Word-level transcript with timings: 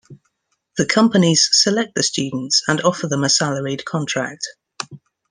The 0.77 0.87
companies 0.87 1.47
select 1.51 1.93
the 1.93 2.01
students 2.01 2.63
and 2.67 2.81
offer 2.81 3.05
them 3.05 3.23
a 3.23 3.29
salaried 3.29 3.85
contract. 3.85 4.43